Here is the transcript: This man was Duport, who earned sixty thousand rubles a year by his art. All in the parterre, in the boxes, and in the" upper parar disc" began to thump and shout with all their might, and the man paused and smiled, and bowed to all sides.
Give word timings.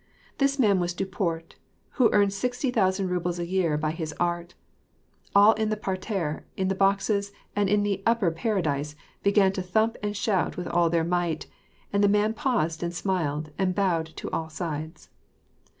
This 0.39 0.57
man 0.57 0.79
was 0.79 0.95
Duport, 0.95 1.57
who 1.91 2.09
earned 2.11 2.33
sixty 2.33 2.71
thousand 2.71 3.09
rubles 3.09 3.37
a 3.37 3.45
year 3.45 3.77
by 3.77 3.91
his 3.91 4.13
art. 4.19 4.55
All 5.35 5.53
in 5.53 5.69
the 5.69 5.77
parterre, 5.77 6.43
in 6.57 6.69
the 6.69 6.73
boxes, 6.73 7.31
and 7.55 7.69
in 7.69 7.83
the" 7.83 8.01
upper 8.07 8.31
parar 8.31 8.63
disc" 8.63 8.97
began 9.21 9.51
to 9.51 9.61
thump 9.61 9.97
and 10.01 10.17
shout 10.17 10.57
with 10.57 10.65
all 10.65 10.89
their 10.89 11.03
might, 11.03 11.45
and 11.93 12.03
the 12.03 12.07
man 12.09 12.33
paused 12.33 12.81
and 12.81 12.95
smiled, 12.95 13.51
and 13.59 13.75
bowed 13.75 14.07
to 14.15 14.27
all 14.31 14.49
sides. 14.49 15.11